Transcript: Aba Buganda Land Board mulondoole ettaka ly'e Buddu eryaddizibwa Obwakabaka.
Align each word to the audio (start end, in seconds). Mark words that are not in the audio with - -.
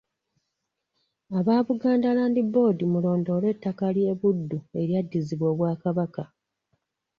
Aba 1.37 1.55
Buganda 1.67 2.09
Land 2.17 2.37
Board 2.53 2.79
mulondoole 2.93 3.47
ettaka 3.53 3.85
ly'e 3.95 4.13
Buddu 4.21 4.57
eryaddizibwa 4.81 5.45
Obwakabaka. 5.53 6.23